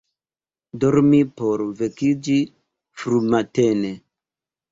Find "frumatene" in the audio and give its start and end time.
3.01-3.93